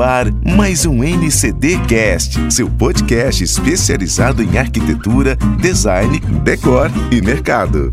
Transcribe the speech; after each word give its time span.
ar 0.00 0.26
mais 0.56 0.84
um 0.84 1.02
NCD 1.02 1.78
Cast, 1.88 2.52
seu 2.52 2.70
podcast 2.70 3.42
especializado 3.42 4.42
em 4.42 4.58
arquitetura, 4.58 5.36
design, 5.60 6.20
decor 6.44 6.90
e 7.10 7.22
mercado. 7.22 7.88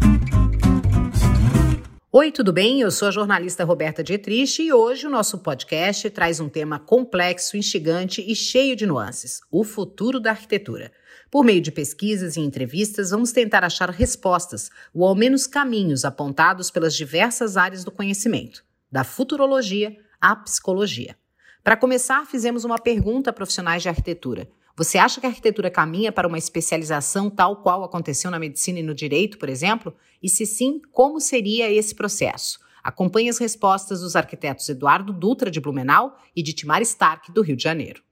Oi, 2.12 2.32
tudo 2.32 2.52
bem? 2.52 2.82
Eu 2.82 2.92
sou 2.92 3.08
a 3.08 3.12
jornalista 3.12 3.64
Roberta 3.64 4.04
Dietrich 4.04 4.62
e 4.62 4.74
hoje 4.74 5.08
o 5.08 5.10
nosso 5.10 5.40
podcast 5.40 6.10
traz 6.10 6.40
um 6.40 6.50
tema 6.50 6.78
complexo, 6.78 7.56
instigante 7.56 8.22
e 8.22 8.36
cheio 8.36 8.76
de 8.76 8.86
nuances: 8.86 9.40
o 9.50 9.64
futuro 9.64 10.20
da 10.20 10.32
arquitetura. 10.32 10.92
Por 11.32 11.44
meio 11.44 11.62
de 11.62 11.72
pesquisas 11.72 12.36
e 12.36 12.42
entrevistas, 12.42 13.12
vamos 13.12 13.32
tentar 13.32 13.64
achar 13.64 13.90
respostas, 13.90 14.70
ou 14.94 15.08
ao 15.08 15.16
menos 15.16 15.48
caminhos 15.48 16.06
apontados 16.06 16.70
pelas 16.70 16.96
diversas 16.96 17.58
áreas 17.58 17.84
do 17.84 17.92
conhecimento, 17.92 18.64
da 18.92 19.04
futurologia 19.04 19.98
à 20.22 20.36
psicologia. 20.36 21.16
Para 21.64 21.78
começar, 21.78 22.26
fizemos 22.26 22.66
uma 22.66 22.78
pergunta 22.78 23.30
a 23.30 23.34
profissionais 23.34 23.82
de 23.82 23.88
arquitetura. 23.88 24.50
Você 24.76 24.98
acha 24.98 25.22
que 25.22 25.26
a 25.26 25.30
arquitetura 25.30 25.72
caminha 25.72 26.12
para 26.12 26.28
uma 26.28 26.38
especialização 26.38 27.30
tal 27.30 27.62
qual 27.62 27.86
aconteceu 27.86 28.30
na 28.30 28.38
medicina 28.38 28.80
e 28.80 28.84
no 28.84 28.94
direito, 28.94 29.38
por 29.38 29.48
exemplo? 29.48 29.96
E 30.22 30.28
se 30.28 30.46
sim, 30.46 30.82
como 30.92 31.22
seria 31.22 31.72
esse 31.72 31.96
processo? 31.96 32.60
Acompanhe 32.84 33.30
as 33.30 33.38
respostas 33.38 34.02
dos 34.02 34.14
arquitetos 34.18 34.68
Eduardo 34.68 35.14
Dutra, 35.14 35.50
de 35.50 35.62
Blumenau, 35.62 36.18
e 36.36 36.44
de 36.44 36.52
Timar 36.52 36.82
Stark, 36.82 37.32
do 37.32 37.42
Rio 37.42 37.56
de 37.56 37.64
Janeiro. 37.64 38.04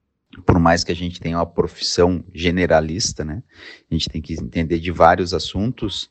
Por 0.45 0.57
mais 0.57 0.85
que 0.85 0.93
a 0.93 0.95
gente 0.95 1.19
tenha 1.19 1.37
uma 1.37 1.45
profissão 1.45 2.23
generalista, 2.33 3.25
né? 3.25 3.43
A 3.89 3.93
gente 3.93 4.07
tem 4.07 4.21
que 4.21 4.33
entender 4.35 4.79
de 4.79 4.91
vários 4.91 5.33
assuntos, 5.33 6.09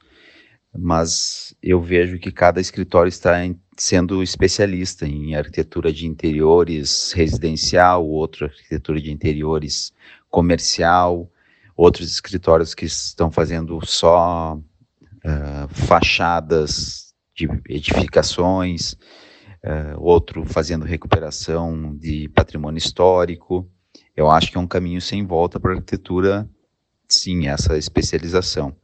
mas 0.76 1.54
eu 1.62 1.80
vejo 1.80 2.18
que 2.18 2.30
cada 2.30 2.60
escritório 2.60 3.08
está 3.08 3.34
sendo 3.76 4.22
especialista 4.22 5.06
em 5.06 5.34
arquitetura 5.34 5.92
de 5.92 6.06
interiores 6.06 7.12
residencial, 7.12 8.06
outro 8.06 8.46
arquitetura 8.46 9.00
de 9.00 9.10
interiores 9.10 9.92
comercial, 10.28 11.30
outros 11.76 12.12
escritórios 12.12 12.74
que 12.74 12.84
estão 12.84 13.30
fazendo 13.30 13.84
só 13.84 14.54
uh, 14.54 15.68
fachadas 15.74 17.14
de 17.34 17.48
edificações, 17.68 18.92
uh, 19.64 19.98
outro 19.98 20.44
fazendo 20.44 20.84
recuperação 20.84 21.96
de 21.96 22.28
patrimônio 22.28 22.78
histórico. 22.78 23.68
Eu 24.16 24.30
acho 24.30 24.52
que 24.52 24.58
é 24.58 24.60
um 24.60 24.66
caminho 24.66 25.00
sem 25.00 25.26
volta 25.26 25.58
para 25.58 25.72
a 25.72 25.74
arquitetura, 25.74 26.48
sim, 27.08 27.48
essa 27.48 27.76
especialização. 27.76 28.76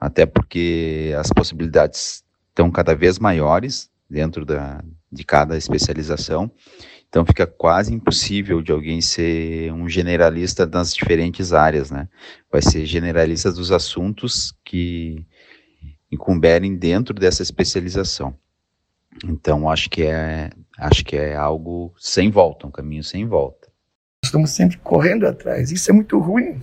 Até 0.00 0.24
porque 0.24 1.14
as 1.18 1.28
possibilidades 1.30 2.24
estão 2.48 2.70
cada 2.70 2.94
vez 2.94 3.18
maiores 3.18 3.90
dentro 4.08 4.44
da, 4.46 4.82
de 5.12 5.24
cada 5.24 5.56
especialização. 5.56 6.50
Então 7.08 7.26
fica 7.26 7.46
quase 7.46 7.92
impossível 7.92 8.62
de 8.62 8.70
alguém 8.70 9.00
ser 9.00 9.72
um 9.72 9.88
generalista 9.88 10.64
nas 10.64 10.94
diferentes 10.94 11.52
áreas, 11.52 11.90
né? 11.90 12.08
Vai 12.50 12.62
ser 12.62 12.86
generalista 12.86 13.52
dos 13.52 13.72
assuntos 13.72 14.54
que 14.64 15.26
incumberem 16.10 16.76
dentro 16.76 17.12
dessa 17.14 17.42
especialização. 17.42 18.34
Então 19.24 19.68
acho 19.68 19.90
que 19.90 20.04
é 20.04 20.50
acho 20.78 21.04
que 21.04 21.16
é 21.16 21.36
algo 21.36 21.92
sem 21.98 22.30
volta, 22.30 22.66
um 22.66 22.70
caminho 22.70 23.04
sem 23.04 23.26
volta. 23.26 23.68
Estamos 24.24 24.50
sempre 24.50 24.78
correndo 24.78 25.26
atrás. 25.26 25.72
Isso 25.72 25.90
é 25.90 25.92
muito 25.92 26.18
ruim. 26.18 26.60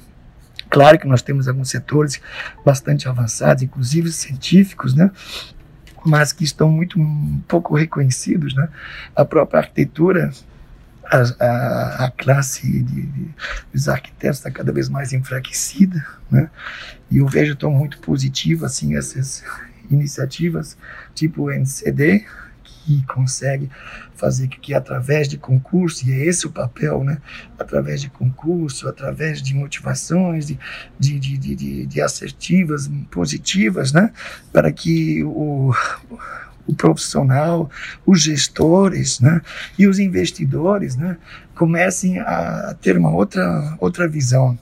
Claro 0.69 0.99
que 0.99 1.07
nós 1.07 1.21
temos 1.21 1.47
alguns 1.47 1.69
setores 1.69 2.21
bastante 2.65 3.07
avançados, 3.07 3.63
inclusive 3.63 4.11
científicos, 4.11 4.93
né? 4.93 5.11
mas 6.07 6.31
que 6.31 6.43
estão 6.43 6.69
muito 6.69 6.99
um 6.99 7.41
pouco 7.47 7.75
reconhecidos, 7.75 8.53
né? 8.55 8.69
A 9.15 9.25
própria 9.25 9.59
arquitetura, 9.59 10.31
a, 11.03 11.45
a, 11.45 12.06
a 12.06 12.11
classe 12.11 12.81
de, 12.83 13.01
de, 13.01 13.29
dos 13.73 13.89
arquitetos 13.89 14.38
está 14.38 14.50
cada 14.50 14.72
vez 14.72 14.89
mais 14.89 15.11
enfraquecida, 15.11 16.06
né? 16.31 16.50
E 17.11 17.17
eu 17.17 17.27
vejo 17.27 17.56
tão 17.56 17.72
muito 17.72 18.00
positivo 18.00 18.66
assim 18.66 18.95
essas 18.95 19.44
iniciativas, 19.89 20.77
tipo 21.13 21.44
o 21.44 21.51
NCD, 21.51 22.25
consegue 23.08 23.70
fazer 24.16 24.48
que, 24.48 24.59
que 24.59 24.74
através 24.74 25.28
de 25.28 25.38
concurso, 25.38 26.08
e 26.08 26.12
é 26.12 26.25
esse 26.25 26.48
o 26.48 26.52
papel, 26.52 27.03
né? 27.03 27.20
através 27.58 28.02
de 28.02 28.09
concurso, 28.09 28.88
através 28.88 29.42
de 29.42 29.53
motivações, 29.53 30.48
de, 30.48 30.58
de, 31.00 31.20
de, 31.20 31.56
de, 31.56 31.86
de 31.86 32.02
assertivas, 32.02 32.90
positivas, 33.12 33.92
né? 33.92 34.12
para 34.52 34.72
que 34.72 35.24
o, 35.24 35.74
o 36.68 36.75
profissional, 36.75 37.70
os 38.06 38.22
gestores 38.22 39.19
né? 39.19 39.42
e 39.78 39.88
os 39.88 40.00
investidores 40.00 40.96
né? 40.96 41.18
comecem 41.56 42.19
a 42.19 42.75
ter 42.81 42.98
uma 42.98 43.12
outra, 43.12 43.75
outra 43.80 44.08
visão. 44.08 44.58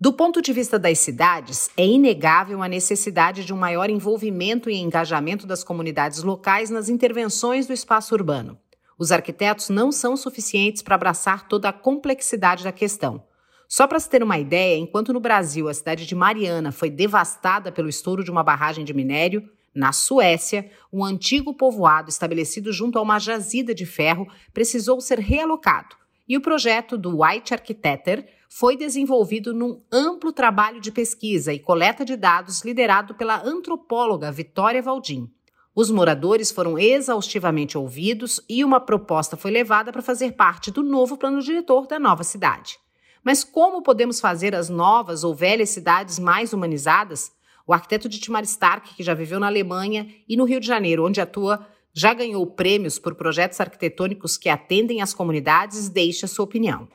Do 0.00 0.12
ponto 0.12 0.40
de 0.40 0.52
vista 0.52 0.78
das 0.78 1.00
cidades, 1.00 1.70
é 1.76 1.84
inegável 1.84 2.62
a 2.62 2.68
necessidade 2.68 3.44
de 3.44 3.52
um 3.52 3.56
maior 3.56 3.90
envolvimento 3.90 4.70
e 4.70 4.76
engajamento 4.76 5.44
das 5.44 5.64
comunidades 5.64 6.22
locais 6.22 6.70
nas 6.70 6.88
intervenções 6.88 7.66
do 7.66 7.72
espaço 7.72 8.14
urbano. 8.14 8.56
Os 8.96 9.10
arquitetos 9.10 9.70
não 9.70 9.90
são 9.90 10.16
suficientes 10.16 10.82
para 10.82 10.94
abraçar 10.94 11.48
toda 11.48 11.68
a 11.68 11.72
complexidade 11.72 12.62
da 12.62 12.70
questão. 12.70 13.24
Só 13.68 13.88
para 13.88 13.98
se 13.98 14.08
ter 14.08 14.22
uma 14.22 14.38
ideia, 14.38 14.78
enquanto 14.78 15.12
no 15.12 15.18
Brasil 15.18 15.68
a 15.68 15.74
cidade 15.74 16.06
de 16.06 16.14
Mariana 16.14 16.70
foi 16.70 16.90
devastada 16.90 17.72
pelo 17.72 17.88
estouro 17.88 18.22
de 18.22 18.30
uma 18.30 18.44
barragem 18.44 18.84
de 18.84 18.94
minério, 18.94 19.50
na 19.74 19.92
Suécia, 19.92 20.70
um 20.92 21.04
antigo 21.04 21.52
povoado 21.54 22.08
estabelecido 22.08 22.72
junto 22.72 23.00
a 23.00 23.02
uma 23.02 23.18
jazida 23.18 23.74
de 23.74 23.84
ferro 23.84 24.28
precisou 24.54 25.00
ser 25.00 25.18
realocado 25.18 25.96
e 26.28 26.36
o 26.36 26.40
projeto 26.40 26.98
do 26.98 27.22
White 27.22 27.54
Architecture 27.54 28.26
foi 28.48 28.76
desenvolvido 28.76 29.52
num 29.52 29.82
amplo 29.92 30.32
trabalho 30.32 30.80
de 30.80 30.90
pesquisa 30.90 31.52
e 31.52 31.58
coleta 31.58 32.04
de 32.04 32.16
dados 32.16 32.64
liderado 32.64 33.14
pela 33.14 33.42
antropóloga 33.44 34.32
Vitória 34.32 34.82
Valdim. 34.82 35.30
Os 35.74 35.90
moradores 35.90 36.50
foram 36.50 36.78
exaustivamente 36.78 37.78
ouvidos 37.78 38.40
e 38.48 38.64
uma 38.64 38.80
proposta 38.80 39.36
foi 39.36 39.50
levada 39.50 39.92
para 39.92 40.02
fazer 40.02 40.32
parte 40.32 40.70
do 40.70 40.82
novo 40.82 41.16
plano 41.16 41.40
diretor 41.40 41.86
da 41.86 42.00
nova 42.00 42.24
cidade. 42.24 42.78
Mas 43.22 43.44
como 43.44 43.82
podemos 43.82 44.18
fazer 44.20 44.54
as 44.54 44.68
novas 44.68 45.22
ou 45.22 45.34
velhas 45.34 45.70
cidades 45.70 46.18
mais 46.18 46.52
humanizadas? 46.52 47.30
O 47.66 47.72
arquiteto 47.72 48.08
de 48.08 48.18
Timar 48.18 48.42
Stark, 48.44 48.94
que 48.94 49.02
já 49.02 49.12
viveu 49.12 49.38
na 49.38 49.46
Alemanha 49.46 50.08
e 50.26 50.36
no 50.36 50.44
Rio 50.44 50.58
de 50.58 50.66
Janeiro, 50.66 51.06
onde 51.06 51.20
atua, 51.20 51.66
já 51.92 52.14
ganhou 52.14 52.46
prêmios 52.46 52.98
por 52.98 53.14
projetos 53.14 53.60
arquitetônicos 53.60 54.36
que 54.36 54.48
atendem 54.48 55.02
às 55.02 55.12
comunidades, 55.12 55.88
deixa 55.88 56.26
sua 56.26 56.44
opinião. 56.44 56.88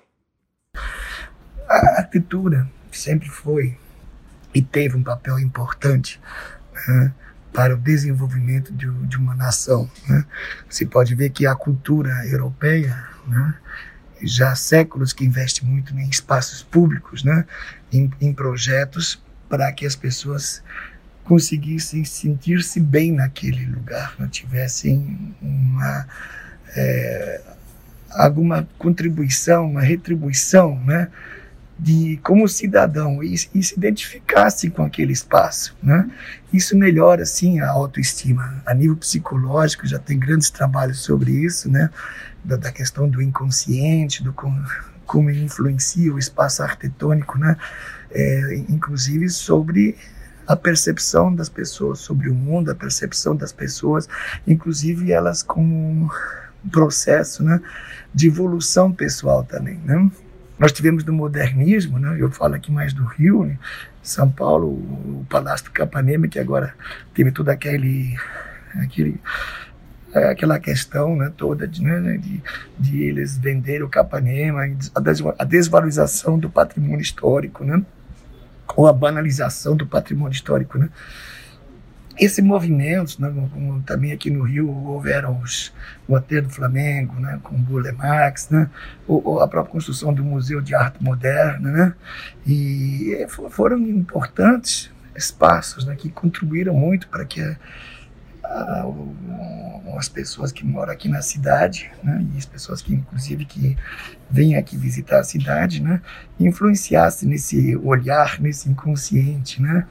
A 1.73 1.99
arquitetura 1.99 2.69
sempre 2.91 3.29
foi 3.29 3.77
e 4.53 4.61
teve 4.61 4.95
um 4.95 5.03
papel 5.03 5.39
importante 5.39 6.21
né, 6.87 7.11
para 7.51 7.73
o 7.73 7.77
desenvolvimento 7.77 8.71
de, 8.71 8.89
de 9.07 9.17
uma 9.17 9.35
nação. 9.35 9.89
Né? 10.07 10.25
Você 10.69 10.85
pode 10.85 11.15
ver 11.15 11.31
que 11.31 11.45
a 11.47 11.55
cultura 11.55 12.25
europeia 12.27 12.95
né, 13.27 13.55
já 14.21 14.51
há 14.51 14.55
séculos 14.55 15.13
que 15.13 15.25
investe 15.25 15.65
muito 15.65 15.93
em 15.97 16.07
espaços 16.09 16.61
públicos, 16.61 17.23
né, 17.23 17.45
em, 17.91 18.11
em 18.21 18.33
projetos 18.33 19.21
para 19.49 19.71
que 19.71 19.85
as 19.85 19.95
pessoas 19.95 20.63
conseguissem 21.23 22.03
sentir-se 22.03 22.79
bem 22.79 23.11
naquele 23.11 23.65
lugar, 23.65 24.13
não 24.19 24.27
tivessem 24.27 25.35
uma 25.41 26.05
é, 26.75 27.41
alguma 28.09 28.67
contribuição, 28.77 29.69
uma 29.69 29.81
retribuição, 29.81 30.79
né? 30.83 31.09
De 31.77 32.19
como 32.23 32.47
cidadão 32.47 33.23
e, 33.23 33.33
e, 33.33 33.63
se 33.63 33.75
identificasse 33.75 34.69
com 34.69 34.83
aquele 34.83 35.11
espaço, 35.11 35.75
né? 35.81 36.09
Isso 36.51 36.77
melhora 36.77 37.25
sim 37.25 37.59
a 37.59 37.69
autoestima 37.69 38.61
a 38.65 38.73
nível 38.73 38.95
psicológico. 38.95 39.87
Já 39.87 39.97
tem 39.97 40.19
grandes 40.19 40.49
trabalhos 40.49 40.99
sobre 40.99 41.31
isso, 41.31 41.69
né? 41.69 41.89
Da, 42.43 42.55
da 42.55 42.71
questão 42.71 43.09
do 43.09 43.21
inconsciente, 43.21 44.23
do 44.23 44.31
como, 44.31 44.63
como 45.05 45.29
influencia 45.31 46.13
o 46.13 46.19
espaço 46.19 46.61
arquitetônico, 46.61 47.37
né? 47.37 47.57
É, 48.11 48.63
inclusive 48.69 49.27
sobre 49.29 49.97
a 50.47 50.55
percepção 50.55 51.33
das 51.33 51.49
pessoas 51.49 51.99
sobre 51.99 52.29
o 52.29 52.35
mundo, 52.35 52.69
a 52.69 52.75
percepção 52.75 53.35
das 53.35 53.51
pessoas, 53.51 54.07
inclusive 54.45 55.11
elas 55.11 55.41
como 55.41 55.73
um 55.73 56.69
processo 56.69 57.43
né, 57.43 57.59
de 58.13 58.27
evolução 58.27 58.91
pessoal 58.91 59.43
também. 59.43 59.79
Né? 59.85 60.09
Nós 60.57 60.71
tivemos 60.71 61.03
no 61.03 61.13
modernismo, 61.13 61.97
né, 61.97 62.15
eu 62.19 62.29
falo 62.31 62.55
aqui 62.55 62.71
mais 62.71 62.93
do 62.93 63.03
Rio, 63.05 63.43
né, 63.43 63.57
São 64.01 64.29
Paulo, 64.29 64.67
o 64.67 65.25
Palácio 65.29 65.65
do 65.65 65.71
Capanema, 65.71 66.27
que 66.27 66.39
agora 66.39 66.73
teve 67.13 67.31
todo 67.31 67.49
aquele, 67.49 68.15
aquele 68.75 69.19
é, 70.13 70.29
aquela 70.29 70.59
questão 70.59 71.15
né, 71.15 71.31
toda 71.35 71.67
de, 71.67 71.81
né, 71.81 72.17
de, 72.17 72.41
de, 72.77 73.01
eles 73.01 73.35
venderem 73.37 73.81
o 73.81 73.89
Capanema, 73.89 74.61
a 75.39 75.43
desvalorização 75.43 76.37
do 76.37 76.49
patrimônio 76.49 77.01
histórico, 77.01 77.63
né? 77.63 77.83
ou 78.75 78.87
a 78.87 78.93
banalização 78.93 79.75
do 79.75 79.85
patrimônio 79.85 80.33
histórico, 80.33 80.77
né? 80.77 80.89
Esse 82.17 82.41
movimento, 82.41 83.19
né, 83.21 83.31
como 83.51 83.81
também 83.81 84.11
aqui 84.11 84.29
no 84.29 84.43
Rio 84.43 84.69
houveram 84.69 85.39
os, 85.39 85.73
o 86.07 86.15
Aterro 86.15 86.47
do 86.47 86.53
Flamengo, 86.53 87.19
né, 87.19 87.39
com 87.41 87.55
o 87.55 87.57
Burle 87.57 87.91
Marx, 87.91 88.49
né, 88.49 88.69
ou, 89.07 89.39
a 89.39 89.47
própria 89.47 89.71
construção 89.71 90.13
do 90.13 90.23
Museu 90.23 90.61
de 90.61 90.75
Arte 90.75 91.03
Moderna, 91.03 91.71
né, 91.71 91.93
e 92.45 93.25
foram 93.49 93.77
importantes 93.79 94.91
espaços 95.15 95.85
né, 95.85 95.95
que 95.95 96.09
contribuíram 96.09 96.73
muito 96.73 97.07
para 97.07 97.25
que 97.25 97.41
a, 97.41 97.57
a, 98.43 98.85
as 99.97 100.09
pessoas 100.09 100.51
que 100.51 100.65
moram 100.65 100.93
aqui 100.93 101.07
na 101.07 101.21
cidade, 101.21 101.91
né, 102.03 102.25
e 102.33 102.37
as 102.37 102.45
pessoas 102.45 102.81
que 102.81 102.93
inclusive 102.93 103.45
que 103.45 103.77
vêm 104.29 104.55
aqui 104.55 104.77
visitar 104.77 105.19
a 105.19 105.23
cidade, 105.23 105.81
né, 105.81 106.01
influenciassem 106.39 107.27
nesse 107.27 107.75
olhar, 107.77 108.39
nesse 108.39 108.69
inconsciente, 108.69 109.61
né, 109.61 109.87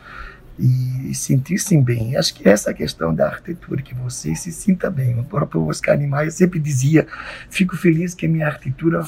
e 0.59 1.15
sentir-se 1.15 1.77
bem. 1.79 2.17
Acho 2.17 2.35
que 2.35 2.49
essa 2.49 2.73
questão 2.75 3.15
da 3.15 3.27
arquitetura, 3.27 3.83
que 3.83 3.95
você 3.95 4.35
se 4.35 4.53
sinta 4.53 4.91
bem. 4.91 5.19
O 5.19 5.25
próprio 5.25 5.67
Oscar 5.67 5.97
Niemeyer 5.97 6.31
sempre 6.31 6.59
dizia: 6.59 7.07
fico 7.49 7.77
feliz 7.77 8.15
que 8.15 8.27
a 8.27 8.29
minha 8.29 8.47
arquitetura 8.47 9.05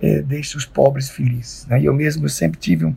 é, 0.00 0.20
deixe 0.22 0.56
os 0.56 0.66
pobres 0.66 1.08
felizes. 1.08 1.66
Né? 1.66 1.80
E 1.80 1.84
eu 1.86 1.94
mesmo 1.94 2.28
sempre 2.28 2.58
tive 2.58 2.84
um, 2.84 2.94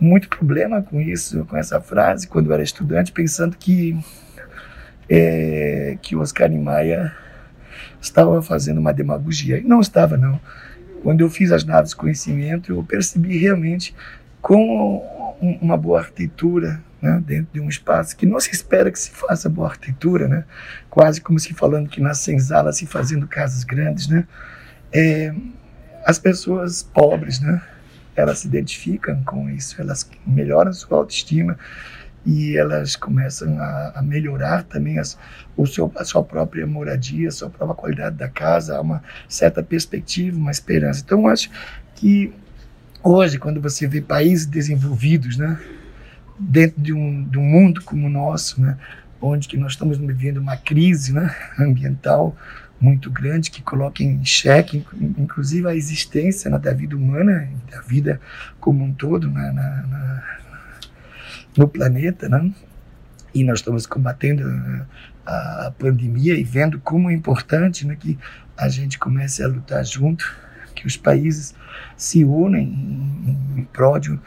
muito 0.00 0.28
problema 0.28 0.82
com 0.82 1.00
isso, 1.00 1.44
com 1.46 1.56
essa 1.56 1.80
frase, 1.80 2.28
quando 2.28 2.46
eu 2.46 2.54
era 2.54 2.62
estudante, 2.62 3.12
pensando 3.12 3.56
que 3.56 3.98
é, 5.08 5.96
que 6.02 6.14
Oscar 6.14 6.48
Niemeyer 6.48 7.16
estava 8.00 8.42
fazendo 8.42 8.78
uma 8.78 8.92
demagogia. 8.92 9.58
E 9.58 9.64
não 9.64 9.80
estava, 9.80 10.16
não. 10.16 10.38
Quando 11.02 11.20
eu 11.20 11.30
fiz 11.30 11.52
as 11.52 11.64
naves 11.64 11.94
conhecimento, 11.94 12.72
eu 12.72 12.82
percebi 12.82 13.38
realmente 13.38 13.94
como 14.40 15.02
uma 15.40 15.76
boa 15.76 16.00
arquitetura 16.00 16.82
né, 17.00 17.22
dentro 17.24 17.48
de 17.52 17.60
um 17.60 17.68
espaço 17.68 18.16
que 18.16 18.26
não 18.26 18.40
se 18.40 18.50
espera 18.50 18.90
que 18.90 18.98
se 18.98 19.10
faça 19.10 19.48
boa 19.48 19.68
arquitetura, 19.68 20.28
né, 20.28 20.44
quase 20.90 21.20
como 21.20 21.38
se 21.38 21.54
falando 21.54 21.88
que 21.88 22.00
nas 22.00 22.18
senzalas 22.18 22.76
se 22.76 22.86
fazendo 22.86 23.26
casas 23.26 23.64
grandes, 23.64 24.08
né, 24.08 24.26
é, 24.92 25.34
as 26.04 26.18
pessoas 26.18 26.82
pobres, 26.82 27.40
né, 27.40 27.62
elas 28.16 28.40
se 28.40 28.48
identificam 28.48 29.22
com 29.24 29.48
isso, 29.48 29.80
elas 29.80 30.08
melhoram 30.26 30.72
sua 30.72 30.98
autoestima 30.98 31.56
e 32.26 32.56
elas 32.56 32.96
começam 32.96 33.58
a, 33.58 33.92
a 33.96 34.02
melhorar 34.02 34.64
também 34.64 34.98
as, 34.98 35.16
o 35.56 35.66
seu, 35.66 35.90
a 35.96 36.04
sua 36.04 36.22
própria 36.22 36.66
moradia, 36.66 37.28
a 37.28 37.32
sua 37.32 37.48
própria 37.48 37.76
qualidade 37.76 38.16
da 38.16 38.28
casa, 38.28 38.76
há 38.76 38.80
uma 38.80 39.02
certa 39.28 39.62
perspectiva, 39.62 40.36
uma 40.36 40.50
esperança. 40.50 41.02
Então, 41.04 41.28
acho 41.28 41.50
que 41.94 42.32
hoje, 43.02 43.38
quando 43.38 43.60
você 43.60 43.86
vê 43.86 44.02
países 44.02 44.46
desenvolvidos, 44.46 45.36
né, 45.36 45.58
dentro 46.38 46.80
de 46.80 46.92
um, 46.92 47.24
de 47.24 47.38
um 47.38 47.44
mundo 47.44 47.82
como 47.82 48.06
o 48.06 48.10
nosso, 48.10 48.60
né, 48.60 48.76
onde 49.20 49.48
que 49.48 49.56
nós 49.56 49.72
estamos 49.72 49.98
vivendo 49.98 50.38
uma 50.38 50.56
crise 50.56 51.12
né, 51.12 51.34
ambiental 51.58 52.36
muito 52.80 53.10
grande 53.10 53.50
que 53.50 53.60
coloca 53.60 54.02
em 54.02 54.24
xeque, 54.24 54.86
inclusive, 55.18 55.66
a 55.66 55.74
existência 55.74 56.50
né, 56.50 56.58
da 56.58 56.72
vida 56.72 56.96
humana, 56.96 57.48
da 57.70 57.80
vida 57.80 58.20
como 58.60 58.84
um 58.84 58.92
todo 58.92 59.28
na, 59.28 59.52
na, 59.52 59.82
na, 59.82 60.24
no 61.56 61.66
planeta, 61.66 62.28
né? 62.28 62.52
E 63.34 63.42
nós 63.42 63.58
estamos 63.58 63.84
combatendo 63.84 64.44
a, 65.26 65.66
a 65.66 65.70
pandemia 65.76 66.34
e 66.34 66.44
vendo 66.44 66.78
como 66.78 67.10
é 67.10 67.12
importante 67.12 67.86
né, 67.86 67.96
que 67.98 68.16
a 68.56 68.68
gente 68.68 68.98
comece 68.98 69.42
a 69.42 69.48
lutar 69.48 69.84
junto, 69.84 70.24
que 70.74 70.86
os 70.86 70.96
países 70.96 71.54
se 71.96 72.24
unem 72.24 72.64
em, 72.64 73.60
em 73.60 73.64
prol 73.64 73.98
de, 73.98 74.18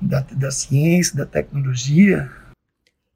da, 0.00 0.20
da 0.20 0.50
ciência, 0.50 1.16
da 1.16 1.26
tecnologia. 1.26 2.30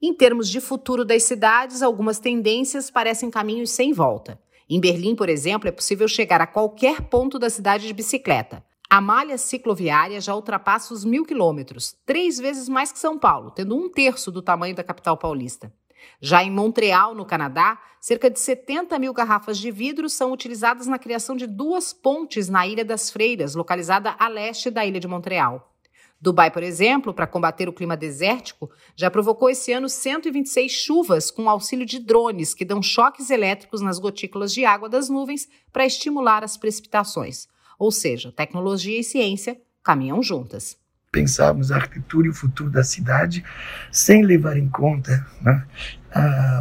Em 0.00 0.14
termos 0.14 0.48
de 0.48 0.60
futuro 0.60 1.04
das 1.04 1.24
cidades, 1.24 1.82
algumas 1.82 2.18
tendências 2.18 2.90
parecem 2.90 3.30
caminhos 3.30 3.70
sem 3.70 3.92
volta. 3.92 4.38
Em 4.70 4.80
Berlim, 4.80 5.16
por 5.16 5.28
exemplo, 5.28 5.68
é 5.68 5.72
possível 5.72 6.06
chegar 6.06 6.40
a 6.40 6.46
qualquer 6.46 7.02
ponto 7.02 7.38
da 7.38 7.50
cidade 7.50 7.86
de 7.86 7.92
bicicleta. 7.92 8.62
A 8.90 9.00
malha 9.00 9.36
cicloviária 9.36 10.20
já 10.20 10.34
ultrapassa 10.34 10.94
os 10.94 11.04
mil 11.04 11.24
quilômetros, 11.24 11.96
três 12.06 12.38
vezes 12.38 12.68
mais 12.68 12.92
que 12.92 12.98
São 12.98 13.18
Paulo, 13.18 13.50
tendo 13.50 13.76
um 13.76 13.90
terço 13.90 14.30
do 14.30 14.40
tamanho 14.40 14.74
da 14.74 14.84
capital 14.84 15.16
paulista. 15.16 15.72
Já 16.20 16.42
em 16.42 16.50
Montreal, 16.50 17.14
no 17.14 17.24
Canadá, 17.24 17.78
cerca 18.00 18.30
de 18.30 18.38
70 18.38 18.98
mil 18.98 19.12
garrafas 19.12 19.58
de 19.58 19.70
vidro 19.70 20.08
são 20.08 20.32
utilizadas 20.32 20.86
na 20.86 20.98
criação 20.98 21.36
de 21.36 21.46
duas 21.46 21.92
pontes 21.92 22.48
na 22.48 22.66
Ilha 22.66 22.84
das 22.84 23.10
Freiras, 23.10 23.54
localizada 23.54 24.14
a 24.18 24.28
leste 24.28 24.70
da 24.70 24.86
ilha 24.86 25.00
de 25.00 25.08
Montreal. 25.08 25.74
Dubai, 26.20 26.50
por 26.50 26.64
exemplo, 26.64 27.14
para 27.14 27.28
combater 27.28 27.68
o 27.68 27.72
clima 27.72 27.96
desértico, 27.96 28.68
já 28.96 29.08
provocou 29.08 29.48
esse 29.48 29.72
ano 29.72 29.88
126 29.88 30.70
chuvas 30.70 31.30
com 31.30 31.48
auxílio 31.48 31.86
de 31.86 32.00
drones 32.00 32.54
que 32.54 32.64
dão 32.64 32.82
choques 32.82 33.30
elétricos 33.30 33.80
nas 33.80 34.00
gotículas 34.00 34.52
de 34.52 34.64
água 34.64 34.88
das 34.88 35.08
nuvens 35.08 35.48
para 35.72 35.86
estimular 35.86 36.42
as 36.42 36.56
precipitações. 36.56 37.46
Ou 37.78 37.92
seja, 37.92 38.32
tecnologia 38.32 38.98
e 38.98 39.04
ciência 39.04 39.60
caminham 39.82 40.20
juntas. 40.20 40.76
Pensarmos 41.12 41.70
a 41.70 41.76
arquitetura 41.76 42.26
e 42.26 42.30
o 42.30 42.34
futuro 42.34 42.68
da 42.68 42.82
cidade 42.82 43.44
sem 43.92 44.24
levar 44.24 44.58
em 44.58 44.68
conta 44.68 45.24
né, 45.40 45.66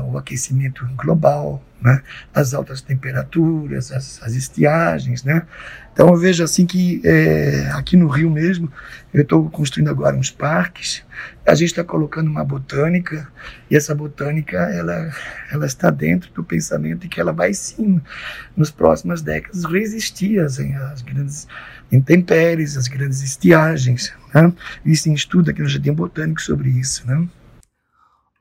o 0.10 0.18
aquecimento 0.18 0.86
global, 0.96 1.64
né, 1.82 2.02
as 2.34 2.54
altas 2.54 2.82
temperaturas, 2.82 3.92
as, 3.92 4.22
as 4.24 4.34
estiagens, 4.34 5.24
né, 5.24 5.46
então 5.94 6.10
eu 6.10 6.18
vejo 6.18 6.44
assim 6.44 6.66
que 6.66 7.02
é, 7.04 7.70
aqui 7.74 7.96
no 7.96 8.08
Rio 8.08 8.30
mesmo, 8.30 8.72
eu 9.14 9.22
estou 9.22 9.50
construindo 9.50 9.90
agora 9.90 10.16
uns 10.16 10.30
parques, 10.30 11.04
a 11.46 11.56
gente 11.56 11.70
está 11.70 11.84
colocando 11.84 12.30
uma 12.30 12.44
botânica, 12.44 13.28
e 13.70 13.76
essa 13.76 13.96
botânica 13.96 14.58
ela, 14.58 15.12
ela 15.52 15.66
está 15.66 15.90
dentro 15.90 16.32
do 16.34 16.44
pensamento 16.44 17.02
de 17.02 17.08
que 17.08 17.20
ela 17.20 17.32
vai 17.32 17.54
sim, 17.54 18.02
nos 18.56 18.70
próximas 18.70 19.22
décadas, 19.22 19.64
resistir 19.66 20.40
às, 20.40 20.60
às 20.60 21.02
grandes 21.02 21.48
intempéries, 21.92 22.78
às 22.78 22.88
grandes 22.88 23.22
estiagens. 23.22 24.14
Né? 24.34 24.52
Em 24.86 25.14
estudo 25.14 25.52
aqui 25.52 25.62
no 25.62 25.70
Jardim 25.70 25.94
Botânico 25.94 26.42
sobre 26.42 26.70
isso. 26.70 27.08
Né? 27.08 27.28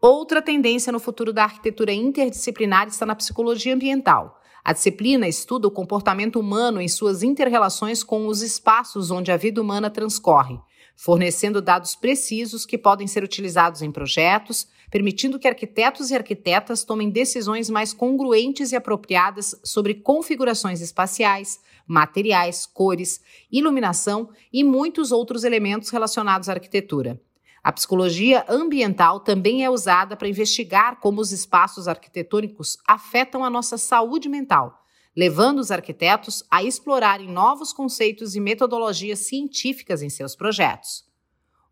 Outra 0.08 0.40
tendência 0.40 0.92
no 0.92 1.00
futuro 1.00 1.32
da 1.32 1.42
arquitetura 1.42 1.92
interdisciplinar 1.92 2.86
está 2.86 3.04
na 3.04 3.16
psicologia 3.16 3.74
ambiental. 3.74 4.40
A 4.64 4.72
disciplina 4.72 5.26
estuda 5.26 5.66
o 5.66 5.70
comportamento 5.70 6.38
humano 6.38 6.80
em 6.80 6.86
suas 6.86 7.24
interrelações 7.24 8.04
com 8.04 8.28
os 8.28 8.40
espaços 8.40 9.10
onde 9.10 9.32
a 9.32 9.36
vida 9.36 9.60
humana 9.60 9.90
transcorre, 9.90 10.60
fornecendo 10.94 11.60
dados 11.60 11.96
precisos 11.96 12.64
que 12.64 12.78
podem 12.78 13.08
ser 13.08 13.24
utilizados 13.24 13.82
em 13.82 13.90
projetos, 13.90 14.68
permitindo 14.92 15.40
que 15.40 15.48
arquitetos 15.48 16.12
e 16.12 16.14
arquitetas 16.14 16.84
tomem 16.84 17.10
decisões 17.10 17.68
mais 17.68 17.92
congruentes 17.92 18.70
e 18.70 18.76
apropriadas 18.76 19.60
sobre 19.64 19.92
configurações 19.92 20.80
espaciais, 20.80 21.58
materiais, 21.84 22.64
cores, 22.64 23.20
iluminação 23.50 24.28
e 24.52 24.62
muitos 24.62 25.10
outros 25.10 25.42
elementos 25.42 25.90
relacionados 25.90 26.48
à 26.48 26.52
arquitetura. 26.52 27.20
A 27.66 27.72
psicologia 27.72 28.44
ambiental 28.48 29.18
também 29.18 29.64
é 29.64 29.68
usada 29.68 30.16
para 30.16 30.28
investigar 30.28 31.00
como 31.00 31.20
os 31.20 31.32
espaços 31.32 31.88
arquitetônicos 31.88 32.78
afetam 32.86 33.44
a 33.44 33.50
nossa 33.50 33.76
saúde 33.76 34.28
mental, 34.28 34.84
levando 35.16 35.58
os 35.58 35.72
arquitetos 35.72 36.44
a 36.48 36.62
explorarem 36.62 37.28
novos 37.28 37.72
conceitos 37.72 38.36
e 38.36 38.40
metodologias 38.40 39.18
científicas 39.18 40.00
em 40.00 40.08
seus 40.08 40.36
projetos. 40.36 41.06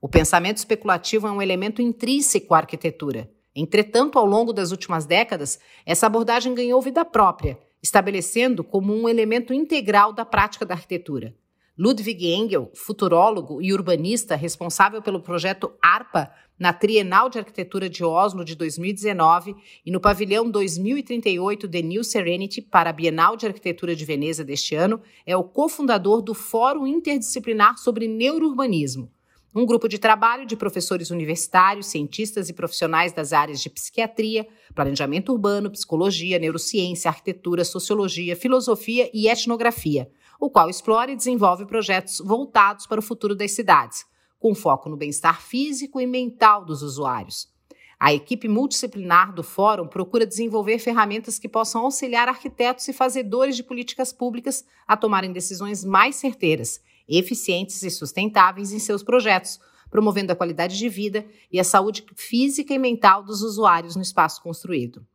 O 0.00 0.08
pensamento 0.08 0.56
especulativo 0.56 1.28
é 1.28 1.30
um 1.30 1.40
elemento 1.40 1.80
intrínseco 1.80 2.54
à 2.54 2.58
arquitetura. 2.58 3.30
Entretanto, 3.54 4.18
ao 4.18 4.26
longo 4.26 4.52
das 4.52 4.72
últimas 4.72 5.06
décadas, 5.06 5.60
essa 5.86 6.08
abordagem 6.08 6.56
ganhou 6.56 6.82
vida 6.82 7.04
própria, 7.04 7.56
estabelecendo 7.80 8.64
como 8.64 8.92
um 8.92 9.08
elemento 9.08 9.54
integral 9.54 10.12
da 10.12 10.24
prática 10.24 10.66
da 10.66 10.74
arquitetura. 10.74 11.36
Ludwig 11.76 12.24
Engel, 12.32 12.70
futurólogo 12.72 13.60
e 13.60 13.72
urbanista 13.72 14.36
responsável 14.36 15.02
pelo 15.02 15.20
projeto 15.20 15.72
ARPA 15.82 16.30
na 16.56 16.72
Trienal 16.72 17.28
de 17.28 17.40
Arquitetura 17.40 17.90
de 17.90 18.04
Oslo 18.04 18.44
de 18.44 18.54
2019 18.54 19.56
e 19.84 19.90
no 19.90 19.98
pavilhão 19.98 20.48
2038 20.48 21.68
The 21.68 21.82
New 21.82 22.04
Serenity 22.04 22.62
para 22.62 22.90
a 22.90 22.92
Bienal 22.92 23.36
de 23.36 23.46
Arquitetura 23.46 23.96
de 23.96 24.04
Veneza 24.04 24.44
deste 24.44 24.76
ano, 24.76 25.02
é 25.26 25.36
o 25.36 25.42
cofundador 25.42 26.22
do 26.22 26.32
Fórum 26.32 26.86
Interdisciplinar 26.86 27.76
sobre 27.76 28.06
Neurourbanismo, 28.06 29.10
um 29.52 29.66
grupo 29.66 29.88
de 29.88 29.98
trabalho 29.98 30.46
de 30.46 30.54
professores 30.54 31.10
universitários, 31.10 31.86
cientistas 31.86 32.48
e 32.48 32.52
profissionais 32.52 33.12
das 33.12 33.32
áreas 33.32 33.60
de 33.60 33.68
psiquiatria, 33.68 34.46
planejamento 34.76 35.32
urbano, 35.32 35.72
psicologia, 35.72 36.38
neurociência, 36.38 37.08
arquitetura, 37.08 37.64
sociologia, 37.64 38.36
filosofia 38.36 39.10
e 39.12 39.26
etnografia 39.26 40.08
o 40.44 40.50
qual 40.50 40.68
explora 40.68 41.10
e 41.10 41.16
desenvolve 41.16 41.64
projetos 41.64 42.18
voltados 42.18 42.86
para 42.86 43.00
o 43.00 43.02
futuro 43.02 43.34
das 43.34 43.52
cidades, 43.52 44.04
com 44.38 44.54
foco 44.54 44.90
no 44.90 44.96
bem-estar 44.96 45.40
físico 45.40 45.98
e 45.98 46.06
mental 46.06 46.66
dos 46.66 46.82
usuários. 46.82 47.48
A 47.98 48.12
equipe 48.12 48.46
multidisciplinar 48.46 49.32
do 49.32 49.42
Fórum 49.42 49.88
procura 49.88 50.26
desenvolver 50.26 50.78
ferramentas 50.78 51.38
que 51.38 51.48
possam 51.48 51.84
auxiliar 51.84 52.28
arquitetos 52.28 52.86
e 52.86 52.92
fazedores 52.92 53.56
de 53.56 53.62
políticas 53.62 54.12
públicas 54.12 54.66
a 54.86 54.98
tomarem 54.98 55.32
decisões 55.32 55.82
mais 55.82 56.16
certeiras, 56.16 56.78
eficientes 57.08 57.82
e 57.82 57.90
sustentáveis 57.90 58.70
em 58.70 58.78
seus 58.78 59.02
projetos, 59.02 59.58
promovendo 59.88 60.30
a 60.30 60.36
qualidade 60.36 60.76
de 60.76 60.90
vida 60.90 61.24
e 61.50 61.58
a 61.58 61.64
saúde 61.64 62.04
física 62.16 62.74
e 62.74 62.78
mental 62.78 63.22
dos 63.22 63.40
usuários 63.40 63.96
no 63.96 64.02
espaço 64.02 64.42
construído. 64.42 65.06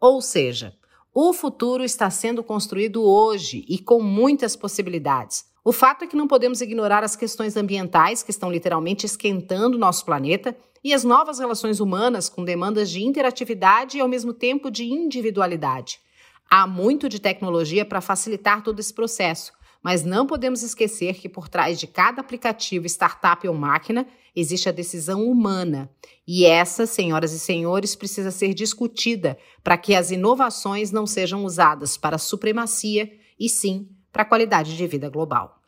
Ou 0.00 0.22
seja, 0.22 0.74
o 1.12 1.32
futuro 1.32 1.82
está 1.82 2.08
sendo 2.08 2.42
construído 2.42 3.02
hoje 3.02 3.64
e 3.68 3.78
com 3.78 4.00
muitas 4.00 4.54
possibilidades. 4.54 5.44
O 5.64 5.72
fato 5.72 6.04
é 6.04 6.06
que 6.06 6.16
não 6.16 6.28
podemos 6.28 6.60
ignorar 6.60 7.02
as 7.02 7.16
questões 7.16 7.56
ambientais 7.56 8.22
que 8.22 8.30
estão 8.30 8.50
literalmente 8.50 9.04
esquentando 9.04 9.76
nosso 9.76 10.04
planeta 10.04 10.56
e 10.82 10.94
as 10.94 11.04
novas 11.04 11.38
relações 11.38 11.80
humanas 11.80 12.28
com 12.28 12.44
demandas 12.44 12.88
de 12.90 13.02
interatividade 13.02 13.98
e 13.98 14.00
ao 14.00 14.08
mesmo 14.08 14.32
tempo 14.32 14.70
de 14.70 14.84
individualidade. 14.84 16.00
Há 16.48 16.66
muito 16.66 17.08
de 17.08 17.20
tecnologia 17.20 17.84
para 17.84 18.00
facilitar 18.00 18.62
todo 18.62 18.80
esse 18.80 18.94
processo, 18.94 19.52
mas 19.82 20.04
não 20.04 20.26
podemos 20.26 20.62
esquecer 20.62 21.14
que 21.14 21.28
por 21.28 21.48
trás 21.48 21.78
de 21.78 21.86
cada 21.86 22.20
aplicativo, 22.20 22.86
startup 22.86 23.46
ou 23.46 23.54
máquina 23.54 24.06
existe 24.34 24.68
a 24.68 24.72
decisão 24.72 25.24
humana. 25.24 25.90
E 26.26 26.44
essa, 26.44 26.86
senhoras 26.86 27.32
e 27.32 27.38
senhores, 27.38 27.96
precisa 27.96 28.30
ser 28.30 28.54
discutida 28.54 29.38
para 29.62 29.78
que 29.78 29.94
as 29.94 30.10
inovações 30.10 30.90
não 30.90 31.06
sejam 31.06 31.44
usadas 31.44 31.96
para 31.96 32.18
supremacia 32.18 33.10
e 33.38 33.48
sim 33.48 33.88
para 34.12 34.22
a 34.22 34.26
qualidade 34.26 34.76
de 34.76 34.86
vida 34.86 35.08
global. 35.08 35.59